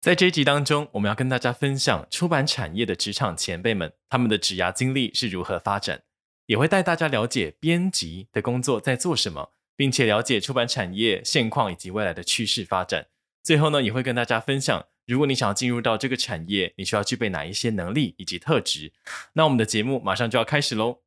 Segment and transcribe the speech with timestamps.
[0.00, 6.04] 在这一集当中，我们要跟大家分享出版产业的职场前辈们，他们的职涯经历是如何发展，
[6.46, 13.08] 也会带大家了解编辑的工作在做什么，并且了解出版产业现况以及未来的趋势发展。
[13.44, 18.94] 最后呢，也会跟大家分享，如果你想要进入到这个产业，你需要具备哪一些能力以及特质。
[19.34, 21.00] 那我们的节目马上就要开始喽！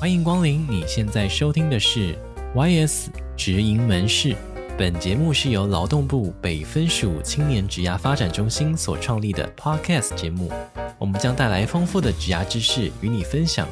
[0.00, 2.18] 欢迎光临，你现在收听的是
[2.56, 4.34] YS 直营门市。
[4.76, 10.50] 本节目是由劳动部北分署青年职涯发展中心所创立的 Podcast 节目，
[10.98, 13.68] 我们将带来丰富的职涯知识与你分享，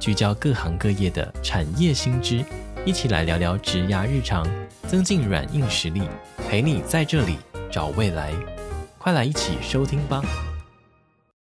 [0.00, 2.42] 聚焦各行各业的产业新知，
[2.86, 4.46] 一起来聊聊职涯日常，
[4.88, 6.00] 增进软硬实力，
[6.48, 7.36] 陪你在这里
[7.70, 8.32] 找未来。
[8.96, 10.22] 快来一起收听吧！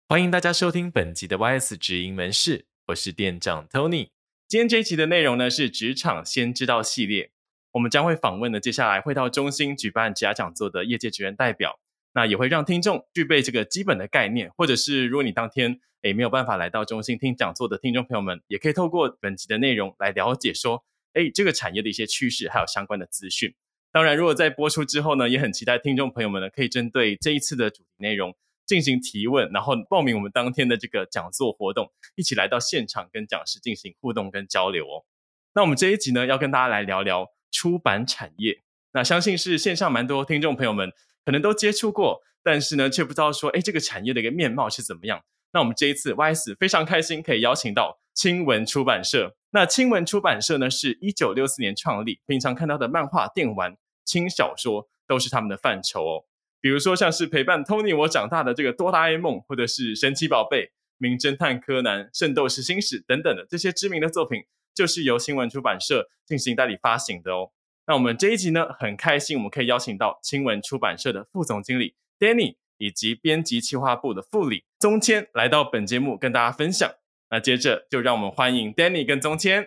[0.09, 4.09] 欢迎大家收听本集的 YS 直营门市，我是店长 Tony。
[4.49, 7.31] 今天这一集的内容呢是职场先知道系列。
[7.79, 11.79] 我们将会访问的，接下来会到中心举办职涯讲座的业界职员代表，
[12.13, 23.55] 那也会让听众具备这个基本的概念，或者是如果你当天诶没有办法来到中心听讲座的听众朋友们，也可以透过本集的内容来了解说，诶这个产业的一些趋势还有相关的资讯。
[23.93, 28.35] 当然，如果在播出之后呢，也很期待听众朋友们呢可以针对这一次的主题内容
[28.67, 35.07] 进行提问，然后报名我们当天的这个讲座活动，一起来到现场跟讲师进行互动跟交流哦。
[35.55, 37.31] 那我们这一集呢，要跟大家来聊聊。
[37.51, 40.93] 出版产业，那相信是线上蛮多听众朋友们
[41.25, 45.23] 可能都接触过，但是呢，却不知道说，哎，这个产业的一个面貌是怎么样。
[45.53, 49.35] 那我们这一次 YS 非常开心可以邀请到青文出版社。
[49.51, 56.25] 那青文出版社呢，是一九六四年创立，平常看到的漫画、电玩、轻小说都是他们的范畴哦。
[56.61, 64.43] 比如说像是陪伴 Tony 我长大的这个哆啦 A 梦，或者是神奇宝贝、名侦探柯南、圣斗士星矢等等的这些知名的作品。
[64.75, 67.51] 就是由新闻出版社进行代理发行的哦。
[67.87, 76.91] 那我们这一集呢，很开心，我们可以邀请到新闻出版社的副总经理 Danny 以及编辑企划部的副理宗谦来到本节目跟大家分享。
[77.31, 79.65] 那接着就让我们欢迎 Danny 跟宗谦。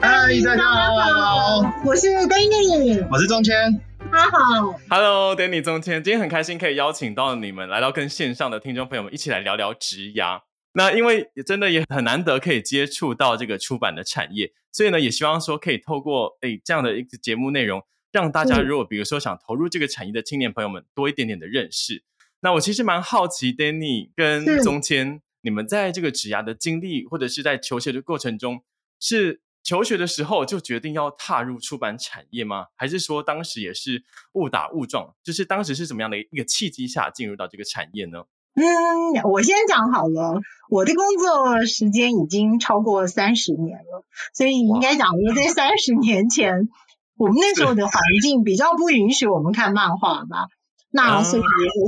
[0.00, 3.89] 嗨，大家好，我是 Danny，我是宗谦。
[4.20, 10.42] 大家好，Hello，Danny 宗谦，今天很开心可以邀请到你们来到跟线上的听众朋友们一起来聊聊职涯。
[10.74, 17.82] 那因为真的也很难得可以接触到这个出版的产业，所以呢，也希望说可以透过诶这样的一个节目内容，
[18.12, 22.04] 让大家如果比如说想投入这个产业的青年朋友们多一点点的认识。
[22.42, 28.64] 那我其实蛮好奇，Danny 跟宗谦，你们在这个职涯的经历或者是在求学的过程中
[29.00, 29.40] 是。
[29.62, 32.66] 求学的时候就决定要踏入出版产业吗？
[32.76, 35.14] 还是说当时也是误打误撞？
[35.22, 38.24] 就是当时是怎么样的一个契机下进入到这个产业呢？
[38.54, 40.40] 嗯，我先讲好了，
[40.70, 44.04] 我的工作时间已经超过三十年了，
[44.34, 46.68] 所以应该讲说在三十年前，
[47.16, 47.92] 我们那时候的环
[48.22, 50.48] 境比较不允许我们看漫画吧。
[50.90, 51.42] 那所以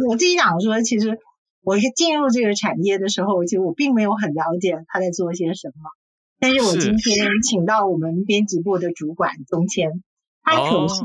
[0.06, 1.18] 我自己讲说，其实
[1.62, 5.90] 我是进入这个产业的时候，其实我并没有很了解他在做些什么。
[6.42, 10.02] 但是我今天请到我们编辑部的主管宗谦，
[10.42, 11.04] 他可是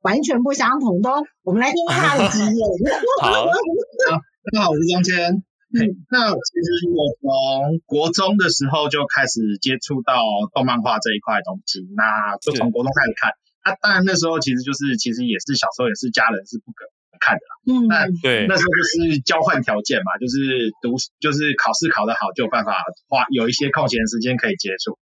[0.00, 1.22] 完全不相同的哦。
[1.42, 2.68] 我们来听听他的经验。
[3.20, 5.44] 好，大家好，我是宗谦。
[5.76, 5.76] 嗯，
[6.08, 10.16] 那其实我从国中的时候就开始接触到
[10.54, 13.36] 动漫画这一块东西，那就从国中开始看。
[13.66, 16.88] 那当然那时候其实就是其实也是小时候也是家人是不可。
[17.20, 24.98] 看的啦，嗯，那对，那时候就是交换条件嘛，就是读，就是考试考得好，就有办法花有一些空闲时间可以接触。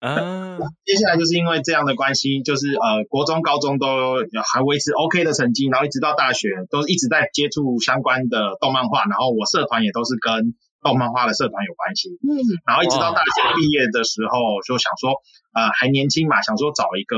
[0.00, 4.16] 嗯，接下来就是因为这样的关系，就是呃，国中、高中都
[4.52, 12.10] 还维持 OK 的成绩，然后一直到大学都一直在接触相关的动漫画，然后我社团也都是跟动漫画的社团有关系。
[12.20, 12.36] 嗯，
[12.66, 15.22] 然后一直到大学毕业的时候，就想说，
[15.54, 17.16] 呃，还年轻嘛，想说找一个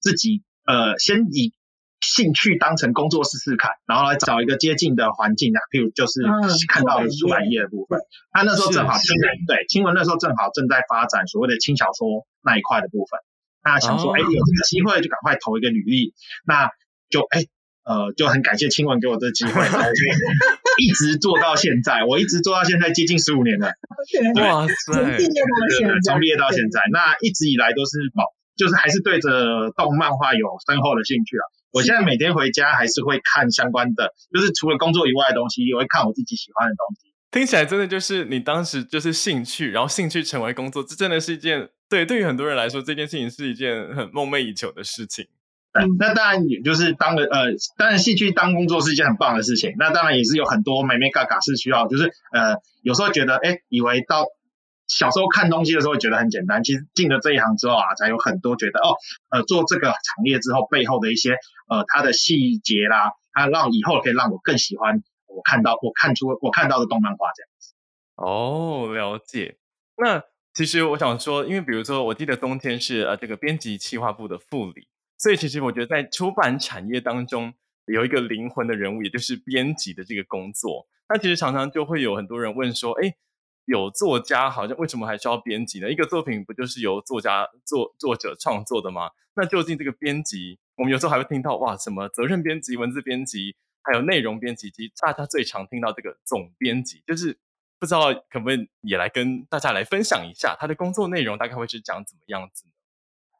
[0.00, 1.52] 自己呃，先以。
[2.04, 6.20] 兴趣当成工作试试看，然后来找一个接近的环境啊，譬如就是
[6.68, 7.98] 看到的出版业的部分。
[8.30, 13.18] 他、嗯、那时候正好青文对青文那时候正好正在发展所谓的轻小说那一块的部分，
[13.64, 16.12] 那想说哎、哦、有这个机会就赶快投一个履历，
[16.44, 16.68] 那
[17.08, 17.46] 就哎
[17.84, 19.64] 呃就很感谢青文给我这个机会，
[20.78, 23.72] 一直做到现在，我一直做到现在接近十五年了，
[24.36, 28.24] 哇塞，从毕业到现在，从毕业到现在，那一直以来都是保，
[28.56, 31.44] 就是还是对着动漫画有深厚的兴趣啊。
[31.74, 37.12] 我现在每天回家还是会看相关的，就是除了工作以外的东西，也会看我自己喜欢的东西。
[37.32, 45.26] 听起来真的就是你当时就是兴趣，然后兴趣成为工作，这真的是一件对对于很多人来说，这件事情是一件很梦寐以求的事情。
[45.72, 49.74] 嗯，那当然也就是当了呃，当然兴趣当工作是一件很棒的事情。
[49.76, 54.26] 那当然也是有很多美眉嘎嘎是需要，就是呃，有时候觉得哎，以为到
[54.86, 58.96] 小时候看东西的时候觉得很简单，其实进了这一行之后啊，才有很多觉得哦，
[59.30, 61.38] 呃，做这个产业之后背后的一些
[61.68, 67.72] 呃它的细节啦，它让以后可以让我更喜欢我看到我看出我看到的动漫画这样子。
[68.16, 69.56] 哦，了解。
[69.96, 70.22] 那
[70.52, 77.54] 其实我想说，因为比如说，我记得冬天是呃这个编辑企划部的副理，所以其实我觉得在出版产业当中
[77.86, 80.86] 有一个灵魂的人物，也就是编辑的这个工作。
[81.08, 83.14] 那其实常常就会有很多人问说，哎。
[83.64, 85.90] 有作家，好像为什么还需要编辑呢？
[85.90, 89.10] 一个作品不就是由作家作作者创作的吗？
[89.34, 97.38] 那究竟这个编辑，我们有时候还会听到哇，什么责任编辑、文字编辑，还有内容编辑，及大家最常听到这个总编辑，就是
[97.78, 102.72] 不知道可不可以也来跟大家来分享一下他的工作内容，大概会是讲怎么样子呢？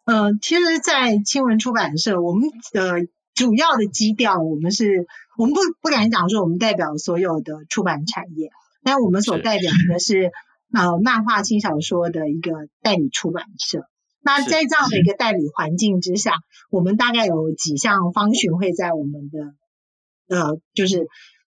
[0.07, 5.07] 呃，其实，在青文出版社，我们的主要的基调，我们是，
[5.39, 8.51] 我们不不敢讲说我们代表所有的出版产业。
[8.85, 10.31] 但我们所代表的是
[10.73, 12.53] 呃漫画轻小说的一个
[12.83, 13.87] 代理出版社。
[14.21, 16.33] 那在这样的一个代理环境之下，
[16.71, 19.55] 我们大概有几项方寻会在我们的
[20.35, 21.09] 呃就是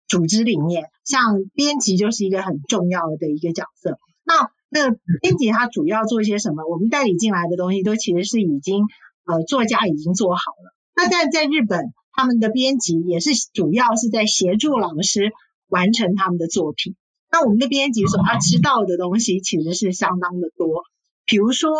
[0.09, 3.99] 组织里面，像编辑就是一个很重要的一个角色。
[4.25, 4.91] 那那
[5.21, 6.65] 编辑他主要做一些什么？
[6.69, 8.83] 我们代理进来的东西都其实是已经
[9.25, 10.75] 呃作家已经做好了。
[10.97, 15.31] 那在在日本，他们的编辑也是主要是在协助老师
[15.69, 16.97] 完成他们的作品。
[17.37, 20.85] 那我们的编辑所要知道的东西其实是相当的多，
[21.27, 21.71] 比如说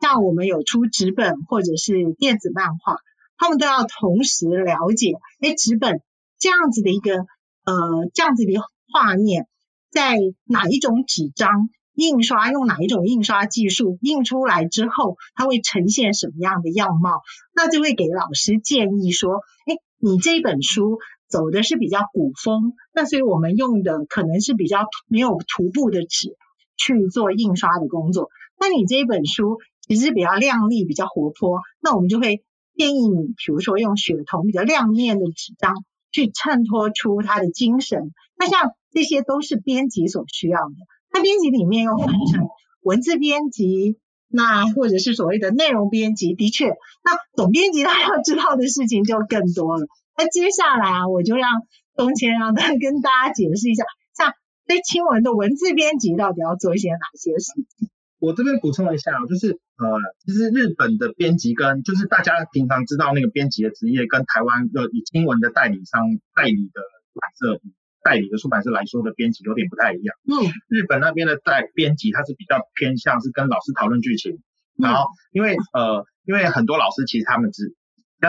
[0.00, 2.96] 像我们有出纸本或者是电子漫画，
[3.36, 6.00] 他们都要同时了解，哎，纸本
[6.36, 8.60] 这样子的一个呃这样子的
[8.92, 9.46] 画面，
[9.92, 10.16] 在
[10.46, 17.22] 哪一种纸张印刷，用哪一种印刷技术印出来之后，它会呈现什么样的样貌，
[17.54, 19.34] 那就会给老师建议说，
[19.66, 20.98] 哎，你这本书。
[21.34, 26.36] 走的是比较古风，那所以我们用的可能是比较没有涂布的纸
[26.76, 28.28] 去做印刷的工作。
[28.56, 32.44] 那你这一本书其实比较亮丽、比较活泼，那我们就会
[32.76, 35.74] 建议你，比如说用雪铜比较亮面的纸张
[36.12, 38.12] 去衬托出它的精神。
[38.38, 40.74] 那像这些都是编辑所需要的。
[41.12, 42.46] 那编辑里面又分成
[42.80, 43.98] 文字编辑，
[44.28, 46.32] 那或者是所谓的内容编辑。
[46.34, 49.88] 的确，那总编辑他要知道的事情就更多了。
[50.16, 51.62] 那接下来啊，我就让
[51.96, 53.84] 东千让他跟大家解释一下，
[54.16, 54.32] 像
[54.66, 57.90] 对青文的文字编辑到底要做一些哪些事情。
[58.20, 66.02] 我这边补充一下，就是呃，其实日本的编辑跟就是大家平常知道那个编辑的职业，跟台湾的以青文的代理商
[66.34, 66.80] 代理的
[67.12, 67.60] 出版社
[68.02, 70.16] 代理的出版社来说的编辑有点不太一样。
[70.24, 74.40] 嗯，日本那边的代编辑他是比较偏向是跟老师讨论剧情，
[74.78, 77.74] 然后因为呃，因为很多老师其实他们只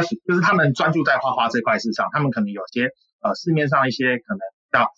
[0.03, 2.89] 就是他们专注在画画这块市场，他们可能有些
[3.21, 4.39] 呃市面上一些可能
[4.71, 4.89] 叫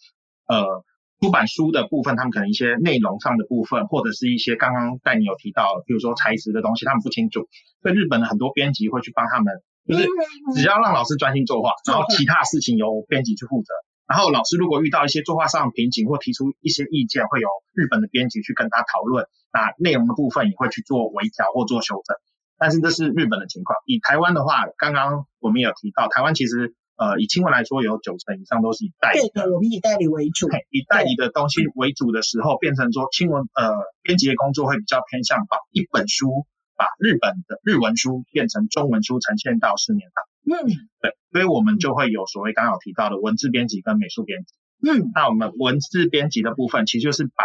[0.47, 0.83] 呃
[1.19, 7.47] 出版书的部分，他们可能一些内容上的部分，或者是一些刚刚带你有提到，比如说材质的东西，他们不清楚，
[7.81, 10.07] 所以日本的很多编辑会去帮他们，就是
[10.55, 13.73] 只要让老师专心作画，然后其他事情由编辑去负责。
[14.07, 22.15] 然后老师如果遇到一些作画上的瓶颈或提出一些意见，会有日本的编辑去跟他讨论，那内容的部分也会去做微调或做修正。
[22.57, 33.71] 但是这是日本的情况，以台湾的话，刚刚我们也有提到，台湾其实呃以清文来说，有九成以上都是以代理的，对，我们以代理为主，以代理的东西为主的时候，变成说清文呃
[34.01, 40.65] 编辑的工作会比较偏向把一本书，把日本的日文书变成中文书呈现到市面上，嗯，
[40.99, 44.55] 对，所以我们就会有所谓刚刚有提到的文字编辑跟美术编辑，
[44.89, 47.43] 嗯，那我们文字编辑的部分，其实就是把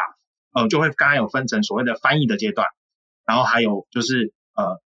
[0.62, 2.68] 呃就会刚刚有分成所谓的翻译的阶段，
[3.26, 4.80] 然后还有就是呃。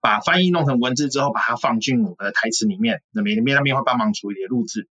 [0.00, 4.88] 把翻译弄成文字之后，把它放进我们的台词里面，那边那边那边会帮忙处理录制。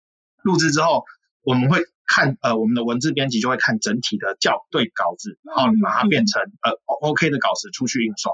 [0.43, 1.05] 录制之后，
[1.43, 8.33] 我们会看呃我们的文字编辑就会看整体的校对稿子，然后把它变成呃 OK 的稿子出去印刷。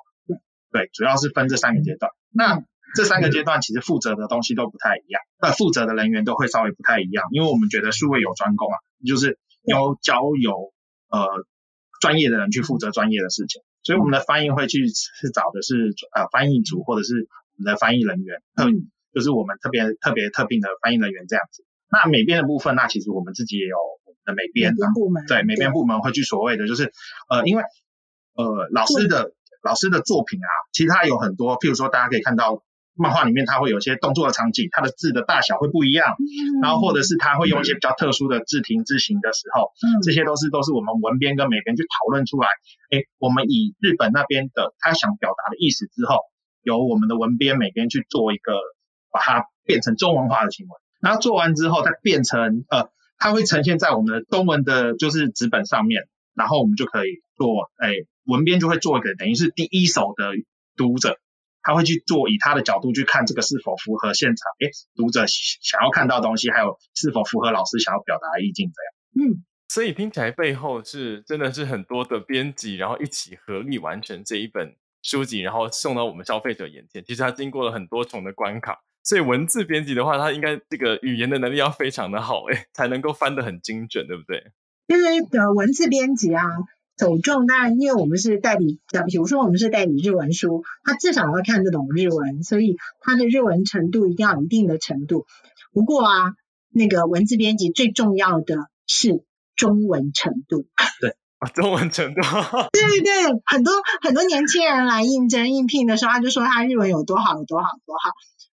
[0.73, 2.13] 对，主要是分这三个阶段。
[2.31, 2.63] 那
[2.95, 10.73] 这三个阶段其实负责的东西都不太一样，那负责的人员都会稍微不太一样，因为我们觉得数位有专攻啊，就是由交由
[11.09, 11.27] 呃
[12.01, 13.63] 专业的人去负责专业的事情。
[13.87, 21.65] 所以我们的翻译会去是找的是呃翻译组或者是我们的翻译人员，嗯，就是我们特别特别特聘的翻译人员这样子。
[21.89, 26.93] 那美编的部分，那其实我们自己也有我们的美编部门，对，美编部门会去所谓的就是
[27.29, 27.63] 呃，因为
[28.35, 32.65] 呃老师的老师的作品啊，其实它有很多，譬如说大家可以看到。
[32.97, 42.49] 漫画里面它会有一些动作的场景，它的字的大小会不一样，嗯、然后或者是它会用一些比较特殊的字体字形的时候，嗯，这些都是都是我们文编跟美编去讨论出来，
[42.91, 46.21] 哎，我们以日本那边的他想表达的意思之后，
[46.63, 48.53] 由我们的文编美编去做一个
[49.13, 52.89] 把它变成中文化的行为，然后做完之后再变成呃，
[53.19, 57.93] 它会呈现在我们的中文的就是纸本上面，然后我们就可以做，哎，
[58.25, 60.33] 文编就会做一个等于是第一手的
[60.77, 61.19] 读者，
[61.67, 69.29] 他会去做以他的角度去看这个是否符合现场，哎，读者想要看到东西，还有是否符合老师想要表达的意境这样。
[69.29, 77.03] 嗯，所以听起来背后是真的是很多的编辑，然后一起合力完成这一本书籍，然后送到我们消费者眼前。
[77.05, 78.79] 其实它经过了很多重的关卡。
[79.03, 84.53] 所以文字编辑的话，他应该这个语言的能力要非常的好，诶，才能够翻得很精准，对不对？
[84.89, 86.43] 因为的文字编辑啊，
[86.97, 95.27] 走重，当然，因为我们是代理，比如说我们是代理日文书，他至少要看得懂日文，所以他的日文程度一定要有一定的程度。
[95.73, 96.33] 不过啊，
[96.71, 99.23] 那个文字编辑最重要的是
[99.55, 100.67] 中文程度。
[101.01, 102.23] 对啊，中文程度。
[102.73, 108.11] 对对对，很多很多年轻人来应征应聘的时候，他就说他日文有多好，有多好，多好。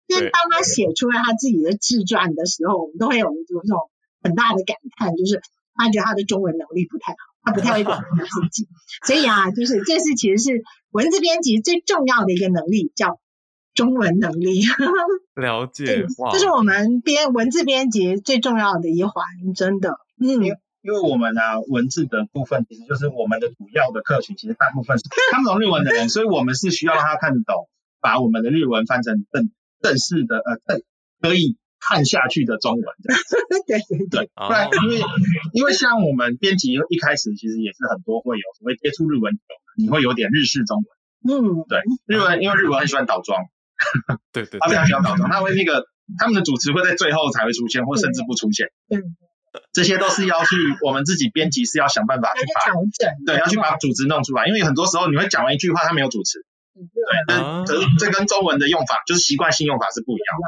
[0.07, 3.91] 但当他写出来他自己的自传的时候，我们都会有一种那种
[4.23, 5.41] 很大的感叹，就是
[5.75, 7.17] 他觉得他的中文能力不太好，
[7.49, 8.67] 他不太会表达自己。
[9.05, 13.19] 所以啊，就是这是其实是文字编辑最重要的一个能力，叫
[13.73, 14.61] 中文能力。
[15.35, 19.13] 了解，哇，这是我们编文字编辑最重要的一环，
[19.55, 19.95] 真的。
[20.21, 20.43] 嗯，
[20.81, 27.67] 因为我们啊，文字的部分其实就是我们的主要的客群，其实大部分是看不懂日文的人，所以我们是需要让他看得懂，
[27.99, 29.51] 把我们的日文翻成正。
[29.81, 30.81] 正式的呃，正
[31.21, 32.83] 可以看下去的中文，
[33.67, 35.01] 对对对，不然因为
[35.53, 39.39] 因为像我们编辑一开始其实也是很多会有所谓接触日文，
[39.77, 40.85] 你会有点日式中文，
[41.37, 43.39] 嗯，对，日文因为日文很喜欢倒装，
[44.31, 45.85] 对对，他非常喜欢倒装，他会那个
[46.17, 49.15] 他们的主持会在最后才会出现，或甚至不出现，嗯，
[49.73, 50.55] 这些都是要去
[50.85, 56.45] 我们自己编辑是要想办法去把调整，对，要去把主持弄出来，因为很多时候你会讲完一句话，他没有主持。
[56.79, 60.47] 对，可是这跟中文的用法，就是习惯性用法是不一样的。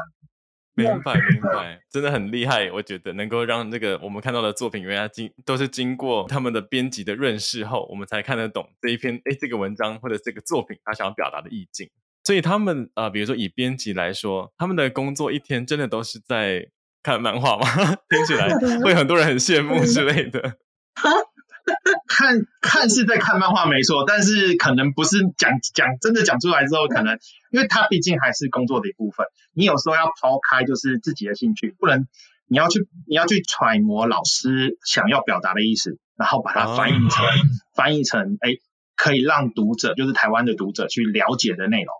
[0.74, 2.70] 明白，明白，真的很厉害。
[2.72, 11.90] 我觉得能够让这个我们看到的作品，原来经都是经过他们的编辑的润饰后，我们才看得懂这一篇哎，这个文章或者这个作品他想要表达的意境。
[12.24, 16.68] 所以他们啊、呃，比如说以编辑来说，他们的工作一天真的都是在
[17.02, 17.66] 看漫画吗？
[18.08, 18.48] 听起来
[18.84, 20.58] 会很多人很羡慕之类的。
[22.08, 27.18] 看看是在看漫画没错，但是可能不是讲讲真的讲出来之后，可能
[27.50, 29.26] 因为它毕竟还是工作的一部分。
[29.54, 32.06] 你有时候要抛开就是自己的兴趣，不能
[32.48, 37.28] 你要去你要去揣摩老师想要表达的意思，然后把它翻译成、哦、
[37.74, 38.56] 翻译成哎
[38.96, 41.94] 可以让读者就是台湾的读者去了解的内容。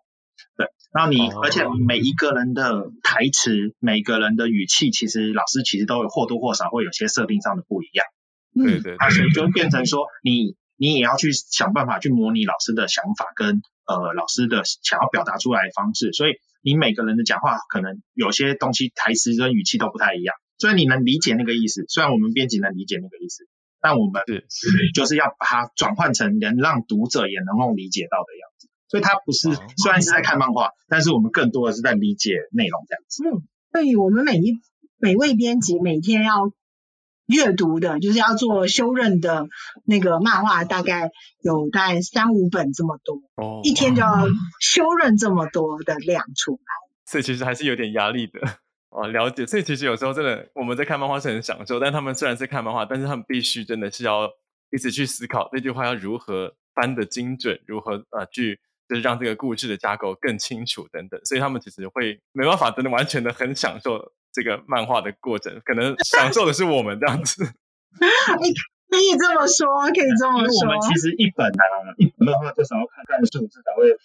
[0.56, 8.04] 对，然后你、哦、而且每一个人的台词、每个人的语气，其实老师其实都有或多或少会有些设定上的不一样。
[8.54, 23.48] 嗯，对对，所以就变成说，你你也要去想办法去模拟老师的想法跟呃老师的想要表达出来的方式，所以你每个人的讲话可能有些东西台词跟语气都不太一样，所以你能理解那个意思，虽然我们编辑能理解那个意思，
[23.80, 33.24] 但我们是 就是要把它转换成能让读者也能够理解到的样子，所以它不是虽然是在看漫画，但是我们更多的是在理解内容这样子。
[33.24, 34.60] 嗯，对于我们每一
[34.98, 36.52] 每位编辑每天要。
[37.26, 39.48] 阅读的就是要做修润的
[39.84, 41.10] 那个漫画，大概
[41.42, 44.26] 有大概三五本这么多，哦，一天就要
[44.60, 46.58] 修润这么多的量出来，
[47.06, 48.40] 所以其实还是有点压力的
[48.90, 49.06] 哦。
[49.08, 54.28] 了解，所以其实有时候真的我们在看漫画是很享受，但他们虽然是看漫画，但是他们必须真的是要
[54.70, 64.12] 一直去思考这句话要如何翻的精准，如何呃去就是让这个故事的架构更清楚等等，所以他们其实会没办法真的完全的很享受。
[64.32, 67.44] 这个漫画的过程，可能享受的是我们这样子。
[68.40, 68.52] 你
[68.88, 70.66] 可以这么说，可以这么说。
[70.66, 71.64] 我们其实一本啊，
[71.98, 73.96] 一本漫画至少要看看数字才会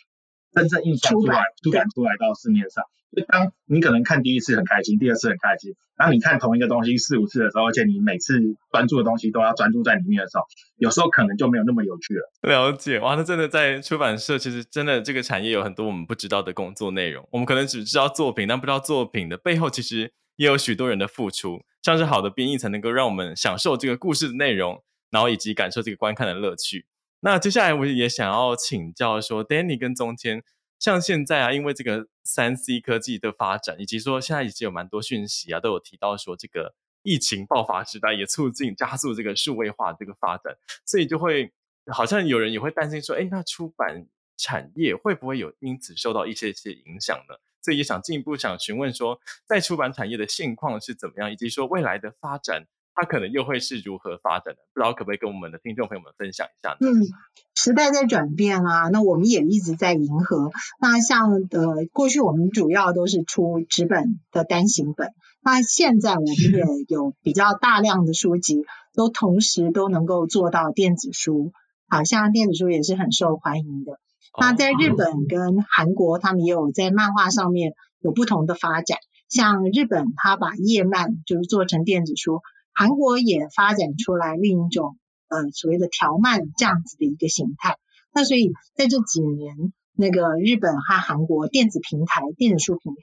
[0.53, 2.83] 真正印刷出来，出版出来到市面上。
[3.15, 8.39] 就当你可能看第一次很开心，第二次很开心，当你看同一个东西四五次的时候，而且你每次
[8.71, 10.43] 专注的东西都要专注在里面的时候，
[10.77, 12.31] 有时候可能就没有那么有趣了。
[12.41, 17.27] 了解，哇，那真的在出版社，其实真的这个产业有很多我们不知道的工作内容。
[17.31, 21.61] 我们可能只知道作品，但不知道作品的背后其实也有许多人的付出。
[21.81, 26.85] 像是好的编译才能够让我们享受这个故事的内容，然后以及感受这个观看的乐趣。
[27.21, 30.43] 那接下来我也想要请教说，Danny 跟中谦。
[30.79, 41.51] 像现在啊，因为这个三 C 科技的发展，以及说现在已经有蛮多讯息啊，都有提到说这个疫情爆发时代也促进加速这个数位化这个发展，所以就会
[41.87, 44.05] 好像有人也会担心说，哎，那出版
[44.37, 47.35] 产业会不会有因此受到一些些影响呢？
[47.61, 52.65] 所以也想进一步想询问说，在出版产业的现况是怎么样，以及说未来的发展。
[52.99, 54.59] 它可能又会是如何发展的？
[54.73, 56.89] 不知道可不可以跟我们的听众朋友们分享一下呢？
[56.89, 57.05] 嗯，
[57.53, 60.49] 时代在转变啊，那我们也一直在迎合。
[60.81, 65.11] 那像呃，过去我们主要都是出纸本的单行本，
[65.43, 71.51] 那现在我们也有比较大量的书籍都同时都能够做到电子书，
[71.87, 73.99] 好像电子书也是很受欢迎的。
[74.39, 78.97] 那在日本跟韩国，他们也有在漫画上面有不同的发展。
[79.29, 82.41] 像日本，他把页漫就是做成电子书，
[82.77, 87.77] 韩国也发展出来另一种呃所谓的条漫这样子的一个形态。
[88.13, 92.99] 那所以在这几年，那个日本和韩国电子平台、电子书平台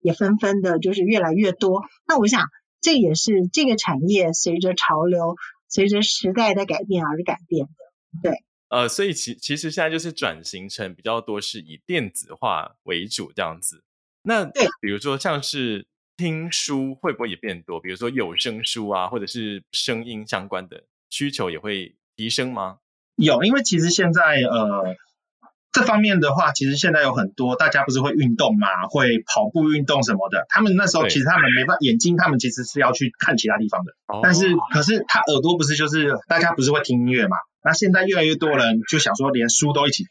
[0.00, 1.84] 也纷纷的，就是越来越多。
[2.06, 2.48] 那我想，
[2.82, 5.36] 这也是这个产业随着潮流、
[5.68, 7.72] 随着时代的改变而改变的。
[8.22, 13.82] 对，呃，所以其其实现在就是转型成比较多是以电子化为主这样子。
[14.22, 15.86] 那对，比如说像是
[16.16, 17.80] 听书会不会也变多？
[17.80, 22.78] 比如说有声书啊，或者是声音相关的需求也会提升吗？
[23.16, 24.96] 有，因为其实现在呃
[25.72, 30.46] 这方面的话，其实现在有很多大家不是会运动嘛，会跑步运动什么的。
[30.48, 33.92] 他们那时候其实他们没办法，眼睛他们其实是要去看其他地方的。
[34.06, 37.36] 哦、但是可是他耳朵不是就是大家不是会听音乐嘛？
[37.64, 40.10] 那现在越来越多人就想说连书都一起听，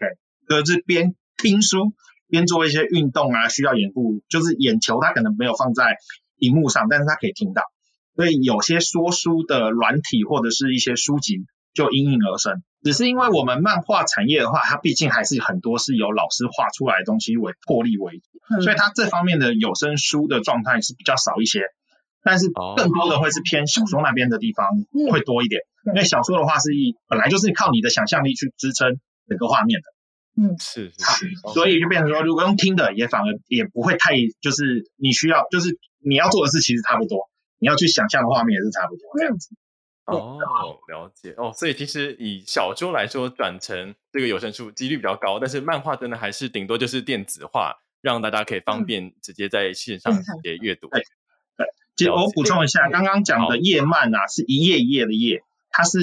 [0.50, 1.94] 就是边听书。
[2.34, 5.98] 边做一些运动啊，需要眼部，就是眼球，它可能没有放在
[6.40, 7.62] 荧幕上，但是它可以听到，
[8.16, 12.64] 所以有些说书的软体或者是一些书籍就应运而生。
[12.82, 21.62] 只是因为我们漫画产业的话，它毕竟还是很多是由老师画出来的东西为破例为主，嗯，所以它这方面的有声书的状态是比较少一些，
[22.24, 24.68] 但是更多的会是偏小说那边的地方
[25.12, 29.00] 会多一点，因为小说的话是一本来就是靠你的想象力去支撑
[29.30, 29.93] 整个画面的。
[30.36, 39.50] 嗯，是是是，所以就变成说，如果用听的，也反而也不会太，就是你需要，就是你要做的事其实差不多，你要去想象的画面也是差不多这样子。
[40.06, 40.40] 哦，
[40.88, 50.88] 了解哦，所以其实以小说来说，转成这个有声书几率比较高，但是漫画真的还是顶多就是电子化，让大家可以方便直接在线上直接阅读。
[50.88, 51.04] 对
[51.58, 56.00] 对，其实我补充一下，刚刚讲的页漫啊，是一页一页的页，它是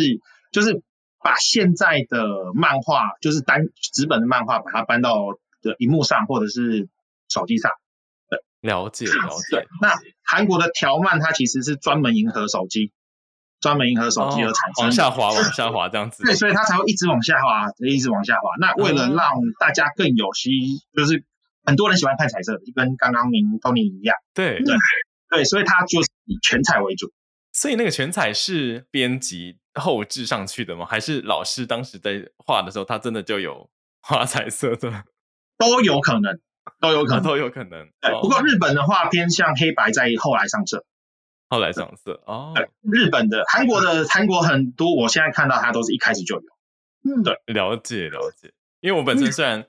[0.52, 0.82] 就是。
[1.22, 3.60] 把现在的漫画，就是单
[3.92, 5.14] 纸本的漫画，把它搬到
[5.62, 6.88] 的荧幕上或者是
[7.28, 7.70] 手机上。
[8.28, 9.66] 对，了解了解。
[9.80, 12.92] 那韩国的条漫，它其实是专门迎合手机，
[13.60, 16.22] 专门迎合手机而产生，往下滑，往下滑这样子。
[16.24, 18.42] 对，所以它才会一直往下滑，一直往下滑。
[18.58, 20.50] 那为了让大家更有吸，
[20.96, 21.24] 就是
[21.64, 24.16] 很多人喜欢看彩色，就跟刚刚您 Tony 一样。
[24.32, 24.74] 对对
[25.28, 27.12] 对，所以它就是以全彩为主。
[27.52, 30.84] 所以那个全彩是编辑后置上去的吗？
[30.84, 33.68] 还是老师当时在画的时候，他真的就有
[34.02, 35.04] 画彩色的？
[35.58, 36.40] 都有可能，
[36.80, 37.88] 都有可能，都有可能。
[38.00, 40.84] 对，不过日本的话偏向黑白，在后来上色。
[41.48, 42.52] 后来上色哦。
[42.54, 46.42] 对，日本的、韩国的、韩国很多，我现在看到它都是一开始就有。
[47.04, 48.52] 嗯，对，了解了解。
[48.80, 49.66] 因为我本身虽然、嗯、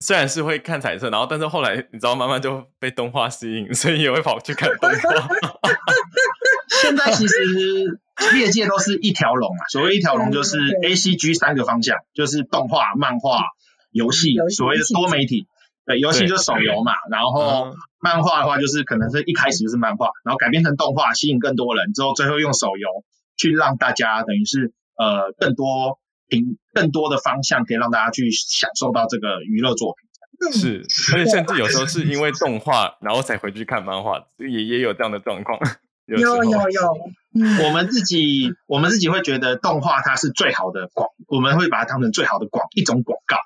[0.00, 4.98] 虽然是会看彩色，然后但是后来你知道，慢慢就被动画吸引，所以也会跑去看动画。
[6.82, 8.00] 现在其实
[8.36, 13.44] 业界都是一条龙啊，所谓一条龙就是 A C G 三个方向，就是动画、漫画、
[13.90, 15.46] 游戏，所谓的多媒体。
[15.84, 22.88] 对，游戏就是手游嘛，然后漫画的话就是可能是一开始就是漫画，然后改编成动画，吸引更多人，之后最后用手游
[23.36, 30.08] 去让大家等于是呃更多平更多的方向可以让大家去享受到这个娱乐作品。
[30.52, 35.58] 是，而且甚至有时候是因为动画，然后才回去看漫画，也也有这样的状况。
[36.06, 43.36] 有有有，有，我们自己我们自己会觉得动画它是最好的广，我们会把它当成最好的广一种广告，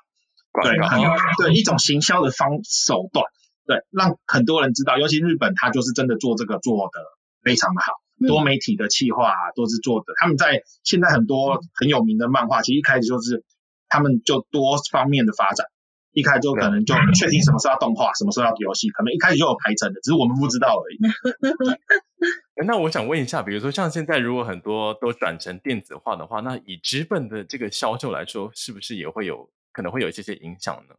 [0.63, 0.99] 对，很
[1.37, 3.25] 对，一种行销的方手段，
[3.65, 6.99] 对，让很多人知道，尤其日本，它就是真的做这个做的
[7.43, 7.93] 非常的好，
[8.27, 13.45] 多媒体的企划都是做的，他们在现在很多很有名的漫画，其实一开始就是
[13.87, 15.67] 他们就多方面的发展。
[16.17, 20.97] 一开始就可能就确定什么时候要动画，什么时候要游戏，可能一开始就有排程的，只是我们不知道而已。
[22.65, 30.95] 那我想问一下，比如说像现在如果很多都转成电子化的话，那以纸本的这个销售来说，是不是也会有可能会有一些些影响呢？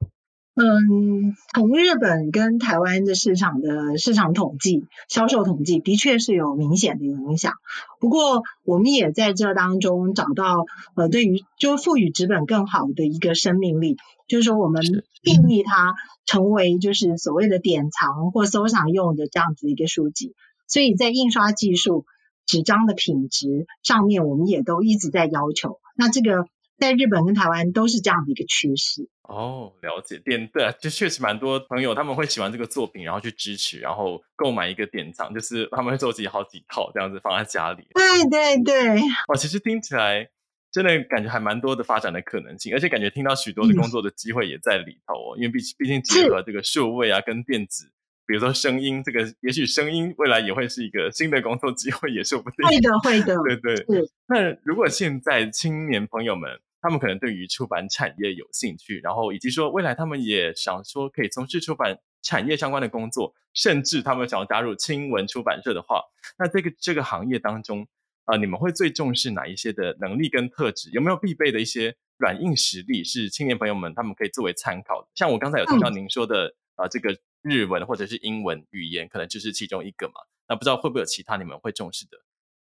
[0.61, 7.53] 嗯，从日本跟台湾的市场的市场统计、销售统计，的确是有明显的影响。
[8.01, 10.66] 不过，我们也在这当中找到，
[10.97, 14.83] 呃，对于就赋予纸本更好的一个生命力，就是说，我们
[15.23, 15.94] 定义它
[16.27, 20.35] 成为就是所谓的典藏或收藏用的这样子一个书籍。
[20.66, 22.05] 所以在印刷技术、
[22.47, 25.79] 纸张的品质上面，我们也都一直在要求。
[25.94, 26.49] 那这个。
[26.81, 37.87] 在日本跟台湾都是这样的一个趋势哦，了解典对啊，就确实蛮多朋友他们会喜欢这个作品，然后去支持，然后购买一个典藏，就是他们会收集好几套这样子放在家里。
[37.95, 40.29] 对对对，哇，其实听起来
[40.73, 47.93] 真的感觉还蛮多的发展的可能性，而且感觉听到许多的工作的机会也在里头哦，嗯、因为毕毕竟结合这个数位啊跟电子
[48.27, 52.67] 比如说声音，这个也许声音未来也会是一个新的工作机会，也说不定。
[52.67, 53.77] 会的，会的，对对。
[53.77, 66.03] 是那如果现在青年朋友们，他们可能对于出版产业有兴趣，然后以及说未来他们也想说可以从事出版产业相关的工作，甚至他们想要加入青文出版社的话，
[66.38, 67.83] 那这个这个行业当中
[68.25, 70.91] 啊、呃，你们会最重视哪一些的能力跟特质？
[70.91, 75.09] 有没有必备的一些软硬实力是青年朋友们他们可以作为参考的？
[75.14, 80.14] 像我刚才有听到您说的啊、这个日文或者是英文语言，可能就是其中一个嘛。
[80.49, 82.17] 那不知道会不会有其他你们会重视的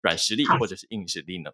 [0.02, 1.50] 软实力或者是硬实力呢？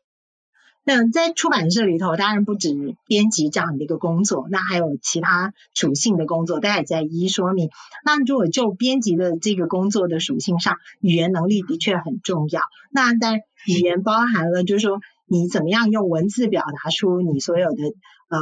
[0.82, 2.70] 那在出版社里头，当然不止
[3.06, 7.68] 编辑这样的一个工作，那还有其他属性的工作，大家也在一一说明。
[8.04, 12.62] 那如果就编辑的这个工作的属性上，语言能力的确很重要。
[12.90, 18.38] 那但语言包含了，就是说你怎么样用文字表达出你所有的呃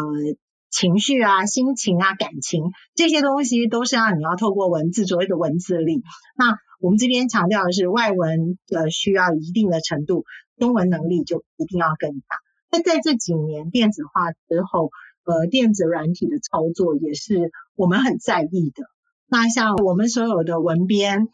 [0.70, 6.02] 情绪啊、心情啊、感情这些东西，都是要你要透过文字所谓的文字力。
[6.36, 10.24] 那我们这边强调的是外文的需要一定的程度。
[10.58, 12.36] 中文能力就一定要更大。
[12.70, 14.90] 那在这几年电子化之后，
[15.24, 18.84] 呃，电子软体的操作也是我们很在意的。
[19.26, 21.28] 那像我们所有的文编，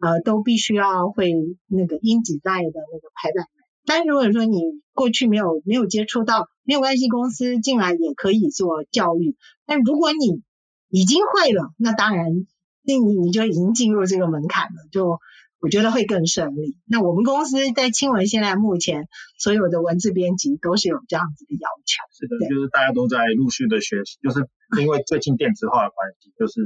[0.00, 1.32] 呃，都必须要会
[1.68, 3.46] 那个英几代的那个排版。
[3.86, 4.60] 但如果说你
[4.92, 9.36] 过去没有没有接触到，没有关系，公司进来也可以做教育。
[9.66, 10.42] 但如果你
[10.88, 12.46] 已经会了，那当然，
[12.82, 15.20] 那你你就已经进入这个门槛了，就。
[15.60, 16.78] 我觉得会更顺利。
[16.86, 22.00] 那我们公司在青文现在目前所有的文字编辑都是有这样子的要求。
[22.16, 24.48] 是的，就是大家都在陆续的学习，就是
[24.80, 26.62] 因为最近电子化的关系，就是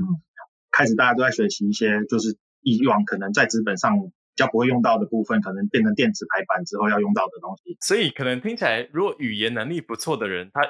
[0.71, 7.77] 开始大家都在学习一些，就是以往可能在纸本上比较不会用到的部分，可能变成电子排版之后要用到的东西。
[7.81, 10.61] 所以可能听起来，如果语言能力不错的人，他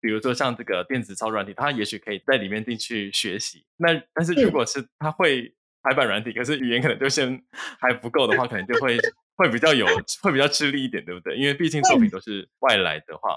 [0.00, 3.66] 比如说像这个电子操作软体，他也许可以在里面进去学习。
[3.76, 5.54] 那但是如果是他会。
[5.84, 7.42] 排版软体，可是语言可能就先
[7.78, 8.96] 还不够的话，可能就会
[9.36, 9.86] 会比较有，
[10.22, 11.36] 会比较吃力一点，对不对？
[11.36, 13.36] 因为毕竟作品都是外来的话，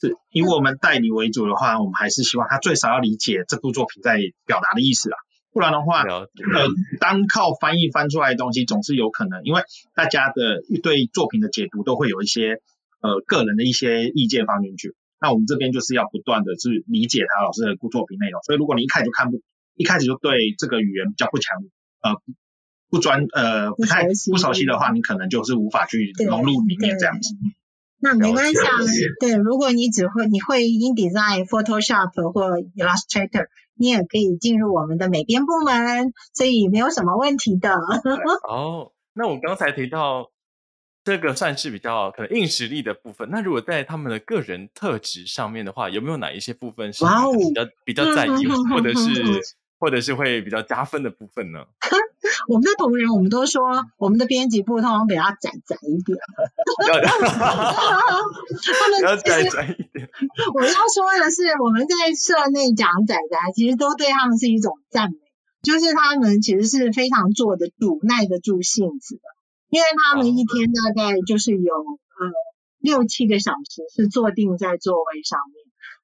[0.00, 5.18] 是以我们代理为主的话，我们还是希望他最少要理解这部作品在表达的意思啦。
[5.52, 6.28] 不然的话，呃，
[7.00, 9.62] 单靠翻译翻出来的东西总是有可能，因为
[9.94, 12.62] 大家的对作品的解读都会有一些
[13.00, 14.94] 呃个人的一些意见放进去。
[15.20, 19.42] 那我们这边就是要不断的去理解他老师的作品内容，所以如果你一开始就看不。
[19.74, 21.56] 一开始就对这个语言比较不强，
[22.02, 22.20] 呃，
[22.88, 27.34] 不专，呃，不太不熟悉的话，你可能就是无法去融入里面这样子。
[27.98, 28.70] 那没关系啊，
[29.20, 37.74] 对，如果你只会你会 InDesign、Photoshop 或 Illustrator，你也可以进入我们的美编部门，所以没有什么问题的。
[38.48, 40.30] 哦，那我刚才提到。
[41.04, 43.28] 这个算是比较可能硬实力的部分。
[43.28, 49.10] 那如果在他们的个人特质上面的话，有没有哪一些部分是比较比较在意，或者是
[49.82, 51.58] 或者是会比较加分的部分呢？
[52.46, 53.62] 我们的同仁，我们都说
[53.98, 56.16] 我们的编辑部通常比较窄窄一点。
[58.78, 60.08] 他们要窄窄一点。
[60.54, 65.16] 我要说的是，我们在社内讲窄窄，其实都对他们是一种赞美，
[65.64, 69.22] 就是他们其实是非常坐得住、耐得住性子的。
[69.68, 72.30] 因为他们一天大概就是有呃
[72.78, 75.56] 六七个小时是坐定在座位上面，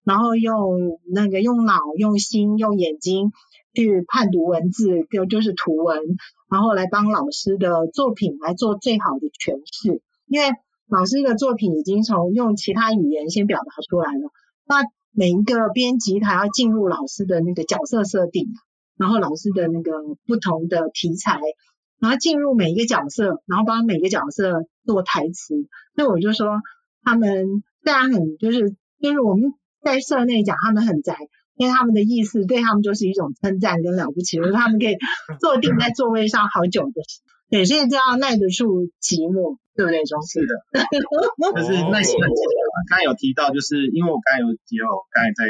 [0.02, 3.30] 然后用那个用脑、用心、用眼睛
[3.74, 6.00] 去判读文字，就就是图文，
[6.50, 10.02] 然后来帮老师的作品来做最好的诠释。
[10.26, 10.46] 因为
[10.88, 14.30] 老师的作品已经从用其他语言先表达出来了，
[14.66, 18.48] 那每一个编辑他要进入老师的那个角色设定，
[18.96, 19.92] 然后老师的那个
[20.26, 21.40] 不同的题材。
[22.00, 25.56] 然后进入每一个角色，然后帮每个角色做台词。
[25.96, 26.60] 那我就说，
[27.02, 29.52] 他们虽然很就是就是我们
[29.82, 31.16] 在社内讲他们很宅，
[31.58, 34.96] 因为他们的意思对他们就是一种称赞跟了不起， 就是他们可以
[35.40, 37.28] 坐定在座位上好久的时间。
[37.50, 40.04] 对，所以这样耐得住寂寞，对不对？
[40.04, 40.54] 中是的，
[41.56, 42.60] 就是耐心很重要。
[42.88, 45.44] 刚才有提到，就是因为我刚才有也有，刚才在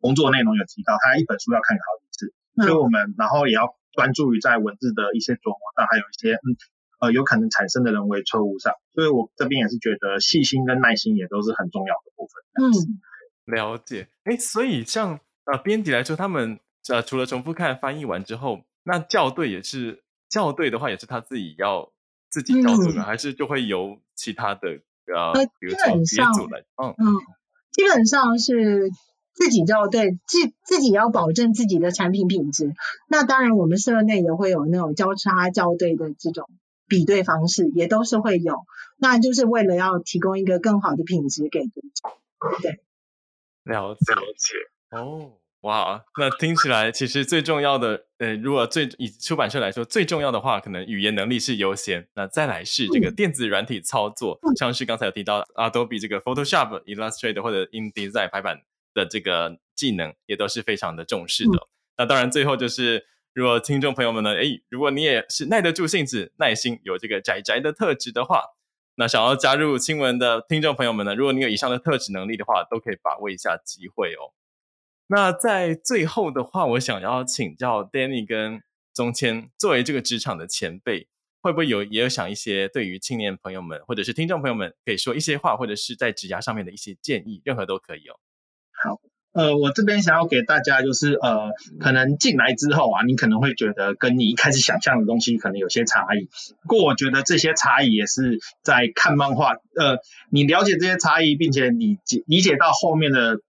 [0.00, 2.34] 工作内容有提到，他一本书要看好几次，
[2.66, 3.74] 所以我们然后也要。
[3.94, 6.56] 专注于在文字的一些琢磨上，还有一些嗯
[6.98, 12.32] 呃有可能产生的人为错误上，所以我这边也是觉得细心跟耐心也都是很重要的部分。
[12.56, 14.08] 嗯，了解。
[14.24, 21.92] 哎，所以像呃编辑来说，他们呃除了重复看翻译完之后，那校对也是校对的话，也是他自己要
[22.30, 24.68] 自己校对呢，嗯、还是就会由其他的
[25.06, 26.60] 呃比如说编组来？
[26.76, 27.16] 嗯嗯，
[27.70, 28.90] 基本上是。
[29.34, 32.74] 自己校对，自自己要保证自己的产品品质。
[33.08, 36.50] 那当然，我们社内也会有那种交叉校对的这种
[36.86, 38.58] 比对方式，也都是会有。
[38.98, 42.60] 那就是为了要提供一个更好的品质给读者。
[42.60, 42.82] 对，
[43.64, 44.54] 了解了解。
[44.92, 61.56] 哦，哇，那听起来其实最重要的，呃，如果最以出版社来说，最重要的话，可能语言能力是优先，那再来是这个电子软体操作，嗯、像是刚才有提到 Adobe 这个 Photoshop、Illustrator 或者 InDesign 排版的这个技能，也都是非常的重视的。
[61.56, 68.42] 嗯、那当然，最后就是如果听众朋友们呢，诶，如果你也是耐得住性子、耐心有这个宅宅的特质的话，
[68.96, 74.34] 那想要加入新闻的听众朋友们呢，如果你有以上的特质能力的话，都可以把握一下机会哦。
[75.14, 78.62] 那在最后的话，我想要请教 Danny 跟
[78.94, 81.06] 宗谦，作为这个职场的前辈，
[81.42, 88.16] 会不会有也有想一些对于青年朋友们或者是听众朋友们，可以说一些话，或者是在职涯上面的一些建议，任何都可以哦。
[88.72, 89.02] 好，
[89.34, 96.30] 呃，我这边想要给大家就是，呃，可能进来之后啊，你可能会觉得跟你一开始想象的东西可能有些差异，
[96.62, 99.98] 不过我觉得这些差异也是在看漫画，呃，
[100.30, 103.40] 你了解这些差异，并且你理解到后面的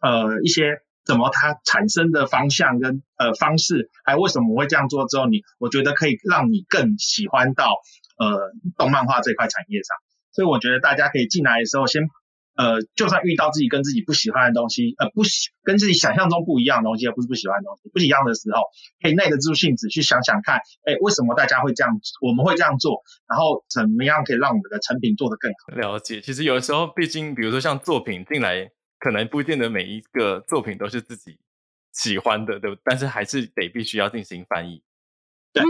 [0.00, 0.82] 呃一些。
[1.08, 7.76] 怎么它产生的方向跟呃方式，还为什么我会这样做之后，你我觉得可以让你更喜欢到
[8.18, 9.96] 呃动漫画这块产业上。
[10.32, 12.02] 所以我觉得大家可以进来的时候先，
[12.56, 18.60] 呃就算遇到自己跟自己不喜欢的东西，呃不喜跟自己想象中不一样的东西，也不是不喜欢的东西，不一样的时候，
[19.00, 25.74] 可以耐得住性子去想想看，哎，为什么大家会这样，我们会这样做，然后怎么样可以让我们的成品做得更好。
[25.74, 28.68] 了解，其实有的时候，毕竟比如说像作品进来。
[28.98, 31.38] 可能不见得每一个作品都是自己
[31.92, 32.82] 喜欢的，对不对？
[32.84, 34.82] 但是还是得必须要进行翻译。
[35.52, 35.62] 对，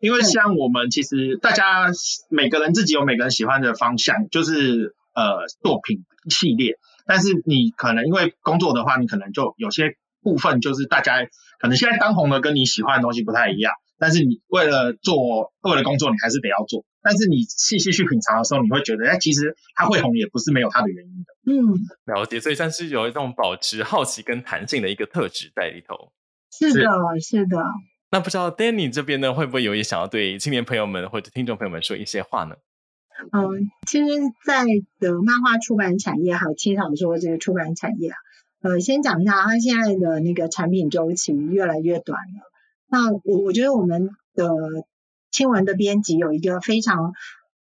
[0.00, 1.90] 因为像我们其实大家
[2.28, 6.78] 每个人自己有每个人喜欢的方向，就是呃作品系列。
[7.06, 11.24] 但是你可能因为工作的话，你可能就有些部分就是大家
[11.58, 13.72] 可能现在当红的跟你喜欢的东西不太一样。
[14.02, 16.84] 但是你为了做，为了工作，你还是得要做。
[17.04, 21.32] 但是你细细去品尝的时候，你会觉得，哎，其实它会红也不是没有它的原因的。
[21.46, 21.78] 嗯，
[22.12, 22.40] 了解。
[22.40, 26.10] 所以算是有一种保持好奇跟弹性的一个特质在里头。
[26.50, 27.58] 是的，是的。
[28.10, 32.56] 那不知道 Danny 这边呢，会不会有也想要对青年朋友们或者听众朋友们说一些话呢？
[33.30, 34.04] 嗯，其实，
[34.44, 34.64] 在
[34.98, 38.16] 的漫画出版产业还有轻小说这个出版产业啊，
[38.62, 42.51] 呃，先讲一下，它现在的那个产品周期越来越短了。
[42.92, 44.50] 那我我觉得我们的
[45.30, 47.14] 青文的编辑有一个非常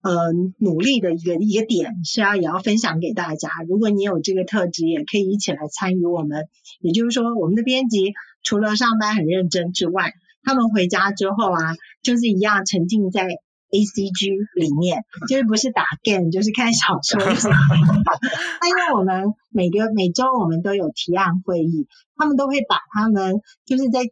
[0.01, 3.51] 呃努力的一个一个点，是要也要分享给大家。
[3.67, 6.45] 如果你有这个特质，也可以一起来参与我们。
[6.81, 8.13] 也就是说，我们的编辑
[8.45, 10.13] 除了上班很认真之外，
[10.45, 13.27] 他们回家之后啊，就是一样沉浸在
[13.71, 17.19] ACG 里面，就是不是打 game，就是看小说。
[17.27, 24.03] 那因为我们每个每周我们都有提案会议，他们都会把他们就是在。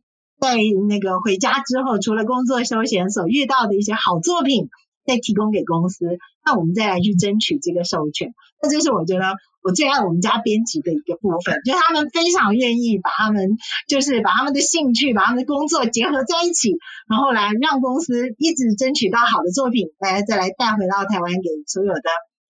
[0.40, 0.56] 在
[0.88, 4.68] 那个回家之后，除了工作休闲所遇到的一些好作品，
[5.06, 8.34] 再提供给公司，那我们再来去争取这个授权。
[8.60, 13.56] 那这是我觉得我最爱我们家编辑的一个部分，就是他们非常愿意把他们
[13.88, 16.76] 就是把他们的兴趣、把他们的工作结合在一起，
[17.08, 22.02] 然后来让公司一直争取到好的作品，来再来带回到台湾给所有的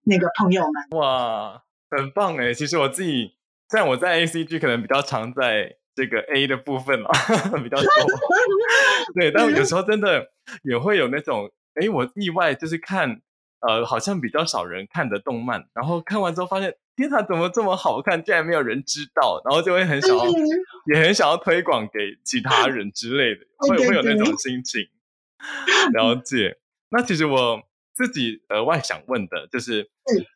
[0.02, 0.98] 那个朋友们。
[1.00, 3.32] 哇，很棒诶，其实我自己
[3.70, 5.76] 像我在 ACG 可能比较常在。
[5.96, 7.08] 这个 A 的部分嘛，
[7.64, 7.86] 比较多，
[9.18, 10.28] 对，但有时候真的
[10.62, 13.22] 也会有那种，哎，我意外就是看，
[13.66, 20.24] 呃，好像比较少人看的动漫，然后看完之后发现，天哪，怎么这么好看，竟然没有人知道，然后就会很想要，
[20.94, 24.82] 也很想要推广给其他人之类的，会会有那种心情。
[25.94, 26.58] 了解，
[26.90, 27.62] 那其实我。
[27.96, 29.80] 自己额外想问的就是，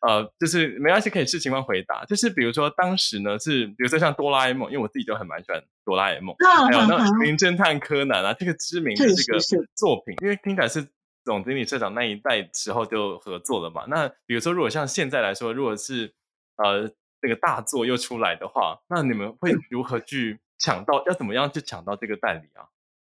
[0.07, 2.03] 嗯、呃，就是没关系，可以视情况回答。
[2.05, 9.39] 就是比如说当时呢，是比如说像哆啦 A 梦，因为我自己就很蛮喜欢哆啦 A 梦，嗯、还有那名侦探柯南啊，这个知名的这个
[9.75, 10.87] 作品，因为听起来是
[11.23, 13.85] 总经理社长那一代时候就合作了嘛。
[13.87, 16.11] 那比如说，如果像现在来说，如果是
[16.55, 16.89] 呃
[17.21, 21.03] 这个大作又出来的话，那你们会如何去抢到？
[21.05, 22.65] 要怎么样去抢到这个代理啊？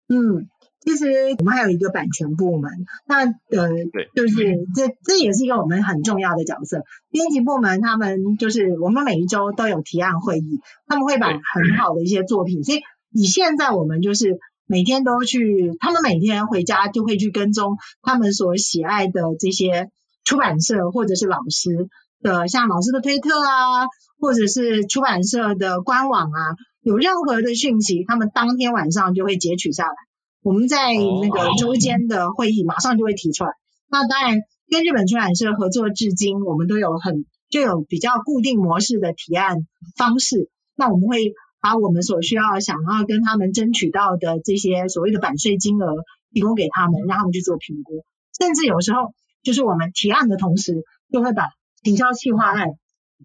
[0.09, 0.49] 嗯。
[0.83, 1.05] 其实
[1.39, 2.69] 我们还有一个版权部门，
[3.07, 4.35] 那呃，对，就是
[4.75, 6.83] 这这也是一个我们很重要的角色。
[7.09, 12.81] 编辑部门他们就是我们每一周都有提案会议，他们会把很好的一些作品，所以
[13.13, 19.89] 以现在我们就是每天都去，他们每天回家就会去跟踪他们所喜爱的这些
[20.25, 21.87] 出版社或者是老师
[22.21, 23.87] 的，像老师的推特啊，
[24.19, 29.95] 或者是出版社的官网啊，有任何的讯息，他们当天晚上就会截取下来。
[30.43, 33.51] 我们在那个周间的会议马上就会提出来。
[33.89, 40.49] 那当然，跟日本出版社合作至今，我们都有很就有比较固定模式的提案方式。
[40.75, 45.95] 那我们会把我们所需要想要跟他们争取到的这些所谓的版税金额
[46.33, 48.03] 提供给他们，让他们去做评估。
[48.37, 51.49] 甚至有时候就是我们提案的同时，就会把
[51.83, 52.71] 营销企划案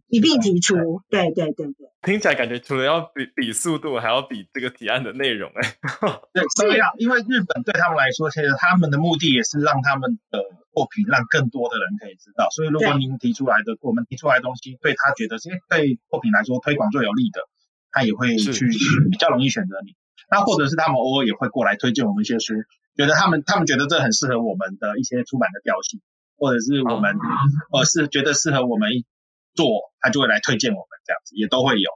[0.07, 1.03] 一并提出。
[1.11, 5.77] 对对对对，听起来感觉除了要比比速度，还要比这个提案的内容哎。
[6.33, 10.41] 对，所以啊，因为日本对他们来说，其实他们的目的也是让他们的
[10.73, 12.49] 作品让更多的人可以知道。
[12.51, 15.37] 所以如果您提出来的，我们提出来的东西对他觉得，
[15.69, 17.41] 哎，对作品来说推广最有利的，
[17.91, 18.67] 他也会去
[19.11, 19.97] 比较容易选择你。
[20.31, 22.53] 那或者是他们偶尔也会过来推荐我们一些书，
[22.95, 26.03] 觉得他们他们觉得这很适合我们的一些出版的调性，
[26.37, 27.17] 或者是我们、
[27.73, 28.91] 哦、呃是觉得适合我们
[29.59, 31.91] 做，他就会来推荐我们这样子，也都会有。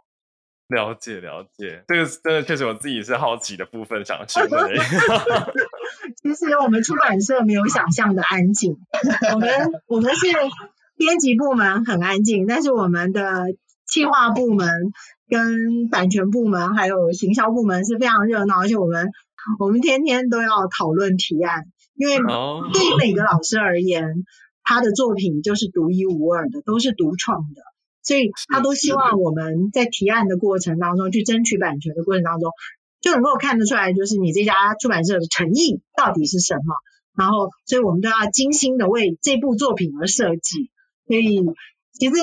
[0.69, 4.77] 了解了解，这个真的确实我自己是好奇的部分，想询 问。
[6.23, 8.77] 其实我们出版社没有想象的安静，
[9.35, 9.49] 我们
[9.87, 10.27] 我们是
[10.97, 13.47] 编辑部门很安静，但是我们的
[13.87, 14.69] 企划部门。
[15.33, 19.09] 跟版权部门还有行销部门是非常热闹，而且我们
[19.59, 24.27] 我们天天都要讨论提案，因为对于每个老师而言，
[24.65, 27.63] 他的作品就是独一无二的，都是独创的，
[28.03, 32.51] 所以他都希望我们在提案的过程当中，去争取版权的过程当中，
[33.01, 36.75] 就能够看得出来，就是你这家出版社的诚意到底是什么，
[37.17, 40.71] 然后，所以我们都要精心的为这部作品而设计，
[41.07, 41.45] 所以
[41.93, 42.15] 其实。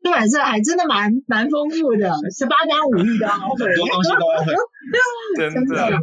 [0.00, 4.54] 出版社还真的蛮蛮丰富的，十八般武艺的， 很多东西都要会。
[5.52, 5.74] 真的。
[5.90, 5.98] 哦，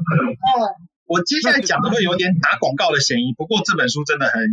[1.07, 4.43] 我接下来讲的会有点打广告的嫌疑，不过这本书真的很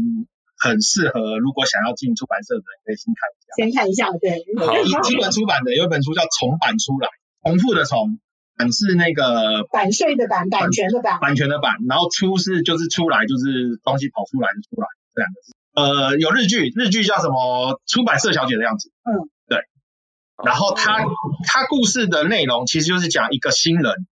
[0.62, 3.50] 很适合，如果想要进出版社的人可以先看一下。
[3.58, 4.46] 先看一下，对。
[4.62, 7.08] 好，今年出版的有一本书叫《重版出来》，
[7.42, 8.20] 重复的重，
[8.56, 15.52] 版是那个版税的版，版权的版，版权的版，然后出是就是出来就是东西跑出来的出来这两个字。
[15.74, 17.80] 呃，有日剧，日剧叫什么？
[17.86, 18.92] 出版社小姐的样子。
[19.02, 19.58] 嗯，对。
[20.44, 20.98] 然后他
[21.48, 24.06] 他故事的内容其实就是讲一个新人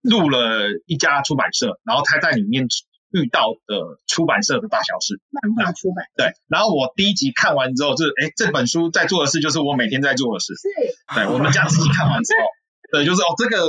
[0.00, 2.66] 入了一家出版社，然后他在里面
[3.14, 5.22] 遇到的出版社的大小事。
[5.30, 6.04] 漫画出版。
[6.16, 6.34] 对。
[6.48, 10.54] 然后我第一集看完之后，就是哎，这本书在做的事就是我每天在做的事。
[10.54, 10.68] 是。
[11.14, 12.42] 对，我们家自己看完之后，
[12.90, 13.68] 对，就是哦，这个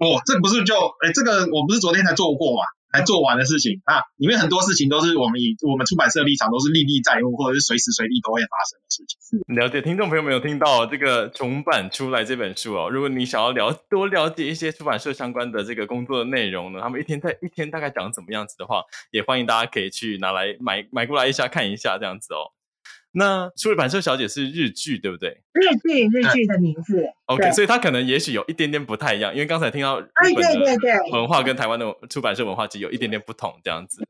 [0.00, 2.64] 哦，这不是就哎，这个我不是昨天才做过吗？
[2.90, 9.54] 还做完的事情啊，里面很多事情都是我们以我们出版社立场，都是历历在目，或者是随时随地都会发生的事情。
[9.54, 12.88] 了解，听众朋友们有听到这个重版出来这本书哦。
[12.90, 22.52] 如果你想要了多了解一些出版社相关的这个工作的内容呢，他们一天在一天大概长怎么样子的话，也欢迎大家可以去拿来买买过来一下看一下这样子哦。
[23.18, 25.42] 那出版社小姐是日剧，对不对？
[25.52, 27.04] 日剧，日剧的名字。
[27.26, 34.06] OK，所以它可能也许有一点点不太一样，因为刚才听到日本的文化跟台湾的出版社文化其实有一点点不同，这样子。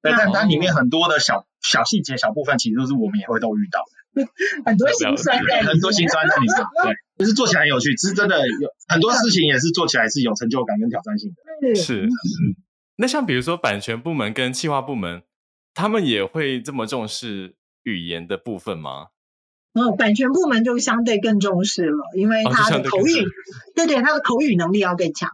[0.00, 3.80] 对，但它里面很多的小小细节、小部分，其实都是我们也会都遇到
[4.14, 4.28] 的，
[4.64, 6.56] 很多心酸在，很多心酸在里面。
[6.84, 11.30] 对， 就是做起来很有趣，是真的有很多事情也是做起来是有成就感跟挑战性
[11.60, 11.74] 的。
[11.74, 12.08] 是。
[12.98, 15.22] 那像比如说版权部门跟企划部门，
[15.74, 19.06] 他们也会这么重视语言的部分吗？
[19.72, 23.30] 哦，版权部门就相对更重视了，因为他的口语，哦、
[23.76, 25.30] 对对，他的口语能力要更强。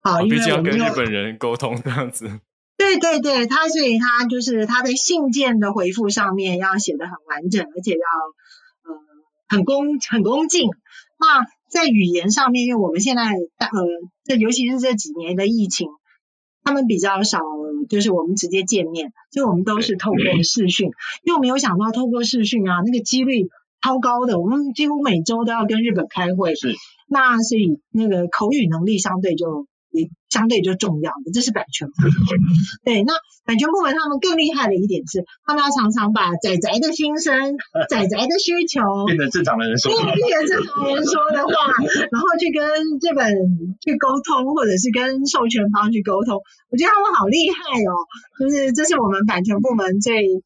[0.00, 2.40] 好，因为毕竟要跟日本人沟通这样子。
[2.78, 7.98] 对对对，他所以他就是他在信件的回复上面要写的很完整，而且要
[8.90, 9.00] 呃
[9.46, 10.70] 很恭很恭敬。
[11.18, 13.68] 那在语言上面，因为我们现在呃
[14.24, 15.88] 这尤其是这几年的疫情。
[16.64, 17.38] 他们比较少，
[17.88, 20.90] 就是我们直接见面，所以我们都是透过视讯。
[21.22, 23.48] 因为我没有想到透过视讯啊，那个几率
[23.82, 26.54] 超高的，我们几乎每周都要跟日本开会。
[26.56, 26.74] 是，
[27.06, 29.66] 那所以那个口语能力相对就。
[29.94, 32.10] 也相对就重要的，这是版权部门。
[32.84, 33.14] 对，那
[33.46, 37.54] 版权部门他们更厉害的一点是，他们要常常把仔仔的心声、
[37.88, 40.02] 仔仔的需求 变成正常的人说，变
[40.42, 41.54] 成正常人说的话，
[42.10, 42.66] 然后去跟
[42.98, 43.30] 日本
[43.78, 46.42] 去沟通，或者是跟授权方去沟通。
[46.68, 47.94] 我觉得他们好厉害哦，
[48.42, 50.42] 就是这是我们版权部门最。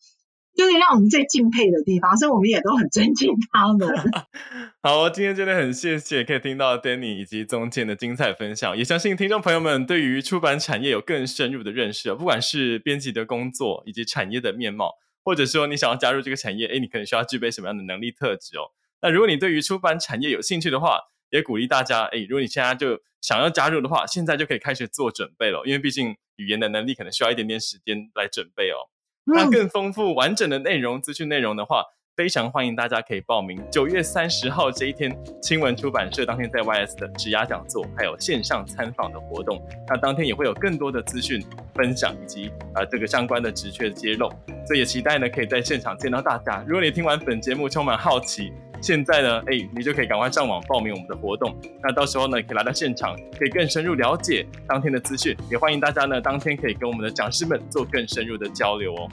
[0.59, 3.89] 就是让我们最敬佩的地方，所以我们也都很尊敬他们。
[4.83, 18.75] 好，今天真的很谢谢可以听到 Danny 以及宗谦的精彩分享，也相信听众朋友们对于出版产业有更深入的认识，不管是编辑的工作以及产业的面貌，或者说你想要加入这个产业，诶，你可能需要具备什么样的能力特质哦？
[19.01, 20.99] 那如果你对于出版产业有兴趣的话，
[21.31, 28.91] 也鼓励大家，诶，如果你现在就想要加入的话，现在就可以开始做准备了，因为毕竟语言的能力可能需要一点点时间来准备哦。
[29.35, 31.85] 那更丰富完整的内容资讯内容的话，
[32.17, 39.63] 非常欢迎大家可以报名九月三十号这一天，青文出版社当天在 YS 的职涯讲座，还有线上参访的活动。
[39.87, 41.41] 那当天也会有更多的资讯
[41.75, 44.29] 分享，以及呃这个相关的职缺的揭露。
[44.67, 46.65] 所以也期待呢可以在现场见到大家。
[46.67, 51.55] 如果你听完本节目充满好奇，现在呢，哎，你就可以赶快上网报名我们的活动。
[51.83, 55.37] 那到时候呢，可以来到现场，可以更深入了解当天的资讯。
[55.51, 59.09] 也欢迎大家呢，当天可以跟我们的讲师们做更深入的交流哦。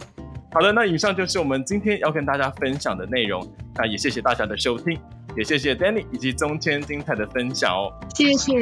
[0.52, 3.46] 好的，那以上就是我们今天要跟大家分享的内容。
[3.76, 4.98] 那也谢谢大家的收听，
[5.36, 7.92] 也谢谢 Danny 以及宗谦精彩的分享哦。
[8.14, 8.54] 谢谢。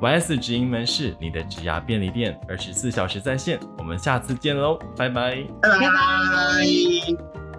[0.00, 3.60] YS 直营门市，你的职涯便利店，二十四小时在线。
[3.76, 7.49] 我们下次见喽，拜拜，拜拜。